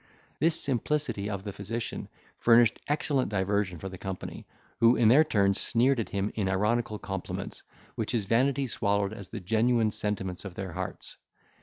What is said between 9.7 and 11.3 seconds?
sentiments of their hearts.